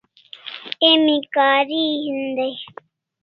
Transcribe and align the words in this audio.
Emi 0.89 1.15
kahari 1.33 1.81
hin 2.05 2.21
dai 2.37 2.55